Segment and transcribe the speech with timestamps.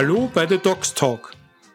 [0.00, 1.32] Hallo bei The Docs Talk,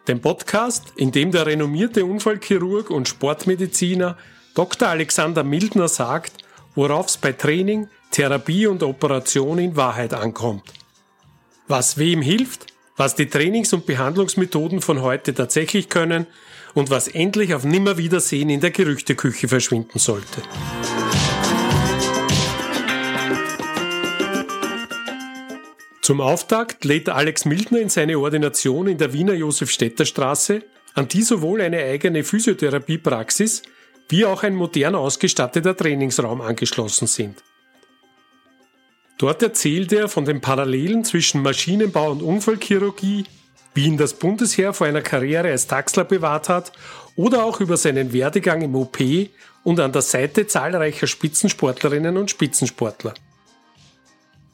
[0.07, 4.17] dem Podcast, in dem der renommierte Unfallchirurg und Sportmediziner
[4.55, 4.87] Dr.
[4.87, 6.31] Alexander Mildner sagt,
[6.73, 10.63] worauf es bei Training, Therapie und Operation in Wahrheit ankommt.
[11.67, 16.25] Was wem hilft, was die Trainings- und Behandlungsmethoden von heute tatsächlich können
[16.73, 20.41] und was endlich auf Nimmerwiedersehen in der Gerüchteküche verschwinden sollte.
[26.03, 30.61] Zum Auftakt lädt Alex Mildner in seine Ordination in der Wiener Josef-Städter-Straße,
[30.95, 33.63] an die sowohl eine eigene Physiotherapiepraxis
[34.09, 37.41] wie auch ein modern ausgestatteter Trainingsraum angeschlossen sind.
[39.17, 43.23] Dort erzählt er von den Parallelen zwischen Maschinenbau und Unfallchirurgie,
[43.73, 46.73] wie ihn das Bundesheer vor einer Karriere als Taxler bewahrt hat
[47.15, 48.97] oder auch über seinen Werdegang im OP
[49.63, 53.13] und an der Seite zahlreicher Spitzensportlerinnen und Spitzensportler.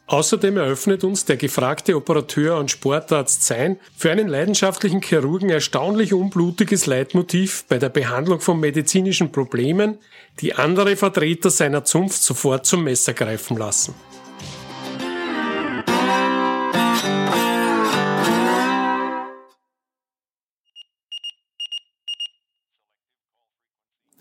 [0.10, 6.88] Außerdem eröffnet uns der gefragte Operateur und Sportarzt sein für einen leidenschaftlichen Chirurgen erstaunlich unblutiges
[6.88, 10.00] Leitmotiv bei der Behandlung von medizinischen Problemen,
[10.40, 13.94] die andere Vertreter seiner Zunft sofort zum Messer greifen lassen.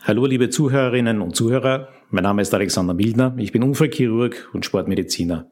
[0.02, 5.50] Hallo liebe Zuhörerinnen und Zuhörer, mein Name ist Alexander Mildner, ich bin Unfallchirurg und Sportmediziner.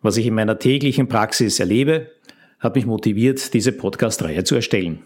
[0.00, 2.12] Was ich in meiner täglichen Praxis erlebe,
[2.60, 5.00] hat mich motiviert, diese Podcast-Reihe zu erstellen.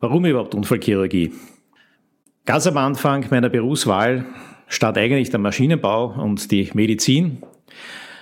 [0.00, 1.32] Warum überhaupt Unfallchirurgie?
[2.44, 4.24] Ganz am Anfang meiner Berufswahl
[4.68, 7.42] stand eigentlich der Maschinenbau und die Medizin.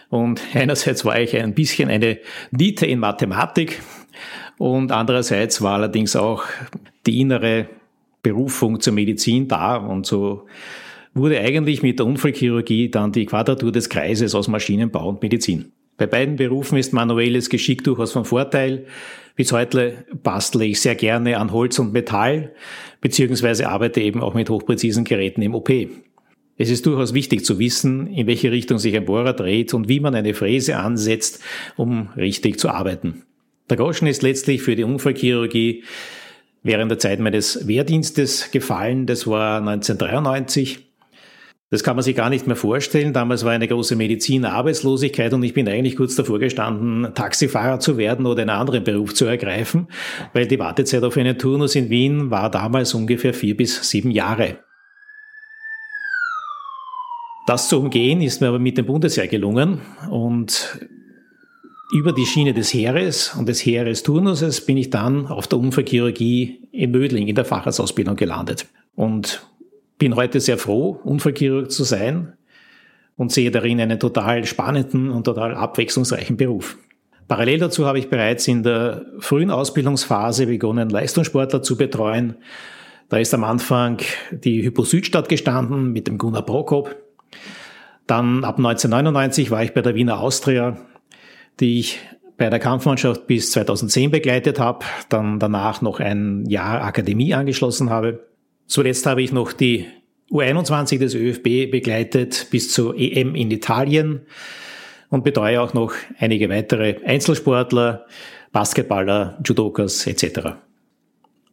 [0.09, 2.19] Und einerseits war ich ein bisschen eine
[2.51, 3.83] Niete in Mathematik
[4.57, 6.45] und andererseits war allerdings auch
[7.07, 7.69] die innere
[8.23, 10.47] Berufung zur Medizin da und so
[11.17, 15.73] wurde eigentlich mit der Unfallchirurgie dann die Quadratur des Kreises aus Maschinenbau und Medizin.
[15.97, 18.85] Bei beiden Berufen ist manuelles Geschick durchaus von Vorteil.
[19.35, 22.53] Bis heute bastle ich sehr gerne an Holz und Metall,
[23.01, 25.71] beziehungsweise arbeite eben auch mit hochpräzisen Geräten im OP.
[26.59, 30.01] Es ist durchaus wichtig zu wissen, in welche Richtung sich ein Bohrer dreht und wie
[30.01, 31.43] man eine Fräse ansetzt,
[31.77, 33.23] um richtig zu arbeiten.
[33.69, 35.85] Der Groschen ist letztlich für die Unfallchirurgie
[36.63, 39.07] während der Zeit meines Wehrdienstes gefallen.
[39.07, 40.86] Das war 1993.
[41.71, 43.13] Das kann man sich gar nicht mehr vorstellen.
[43.13, 48.25] Damals war eine große Medizin-Arbeitslosigkeit und ich bin eigentlich kurz davor gestanden, Taxifahrer zu werden
[48.27, 49.89] oder einen anderen Beruf zu ergreifen,
[50.33, 54.59] weil die Wartezeit auf einen Turnus in Wien war damals ungefähr vier bis sieben Jahre.
[57.49, 60.81] Das zu umgehen ist mir aber mit dem Bundesheer gelungen und
[61.93, 66.91] über die Schiene des Heeres und des Heeresturnuses bin ich dann auf der Unfallchirurgie in
[66.91, 68.67] Mödling in der Facharztausbildung gelandet
[68.97, 69.47] und
[69.99, 72.35] bin heute sehr froh, Unfallchirurg zu sein
[73.17, 76.77] und sehe darin einen total spannenden und total abwechslungsreichen Beruf.
[77.29, 82.37] Parallel dazu habe ich bereits in der frühen Ausbildungsphase begonnen, Leistungssportler zu betreuen.
[83.09, 83.99] Da ist am Anfang
[84.31, 86.95] die Hypo Südstadt gestanden mit dem Gunnar Prokop.
[88.07, 90.77] Dann ab 1999 war ich bei der Wiener Austria
[91.61, 92.01] die ich
[92.37, 98.26] bei der Kampfmannschaft bis 2010 begleitet habe, dann danach noch ein Jahr Akademie angeschlossen habe.
[98.67, 99.87] Zuletzt habe ich noch die
[100.31, 104.23] U21 des ÖFB begleitet bis zur EM in Italien
[105.09, 108.07] und betreue auch noch einige weitere Einzelsportler,
[108.53, 110.57] Basketballer, Judokas etc.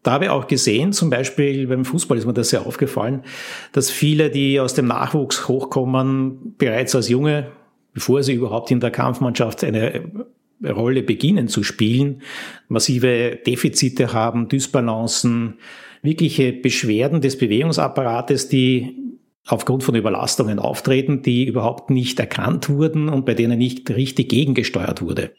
[0.02, 3.24] Da habe ich auch gesehen, zum Beispiel beim Fußball ist mir das sehr aufgefallen,
[3.72, 7.52] dass viele, die aus dem Nachwuchs hochkommen, bereits als junge
[7.94, 10.10] bevor sie überhaupt in der Kampfmannschaft eine
[10.64, 12.22] Rolle beginnen zu spielen,
[12.68, 15.60] massive Defizite haben, Dysbalancen,
[16.02, 18.98] wirkliche Beschwerden des Bewegungsapparates, die
[19.46, 25.02] aufgrund von Überlastungen auftreten, die überhaupt nicht erkannt wurden und bei denen nicht richtig gegengesteuert
[25.02, 25.34] wurde.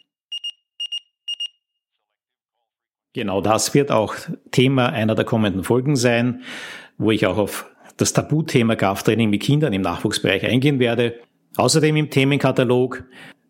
[3.15, 4.15] Genau das wird auch
[4.51, 6.43] Thema einer der kommenden Folgen sein,
[6.99, 11.21] wo ich auch auf das Tabuthema Krafttraining mit Kindern im Nachwuchsbereich eingehen werde.
[11.57, 13.05] Außerdem im Themenkatalog,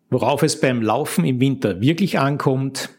[0.09, 2.89] worauf es beim Laufen im Winter wirklich ankommt,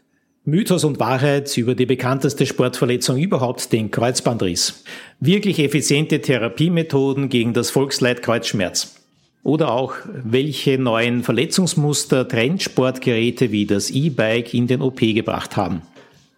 [0.45, 4.85] Mythos und Wahrheit über die bekannteste Sportverletzung überhaupt, den Kreuzbandriss.
[5.19, 8.95] Wirklich effiziente Therapiemethoden gegen das Volksleid Kreuzschmerz.
[9.43, 15.83] Oder auch, welche neuen Verletzungsmuster Trendsportgeräte wie das E-Bike in den OP gebracht haben.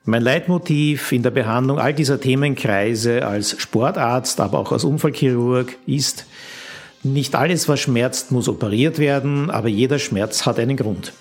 [0.05, 6.25] Mein Leitmotiv in der Behandlung all dieser Themenkreise als Sportarzt, aber auch als Unfallchirurg ist,
[7.03, 11.13] nicht alles, was schmerzt, muss operiert werden, aber jeder Schmerz hat einen Grund.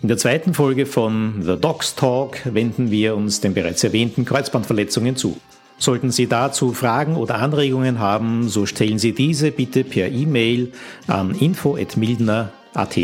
[0.00, 5.16] In der zweiten Folge von The Docs Talk wenden wir uns den bereits erwähnten Kreuzbandverletzungen
[5.16, 5.38] zu.
[5.78, 10.72] Sollten Sie dazu Fragen oder Anregungen haben, so stellen Sie diese bitte per E-Mail
[11.06, 12.98] an info.mildner.at.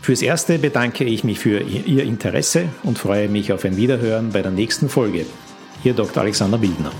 [0.00, 4.42] Fürs Erste bedanke ich mich für Ihr Interesse und freue mich auf ein Wiederhören bei
[4.42, 5.26] der nächsten Folge.
[5.84, 6.22] Ihr Dr.
[6.22, 6.92] Alexander Wildner.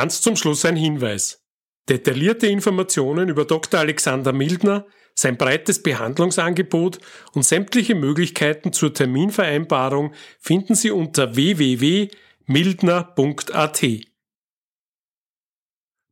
[0.00, 1.44] Ganz zum Schluss ein Hinweis.
[1.90, 3.80] Detaillierte Informationen über Dr.
[3.80, 7.00] Alexander Mildner, sein breites Behandlungsangebot
[7.34, 13.86] und sämtliche Möglichkeiten zur Terminvereinbarung finden Sie unter www.mildner.at.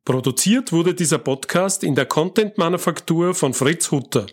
[0.04, 4.26] Produziert wurde dieser Podcast in der Content-Manufaktur von Fritz Hutter.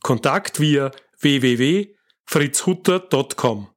[0.00, 0.90] Kontakt via
[1.20, 3.75] www.fritzhutter.com.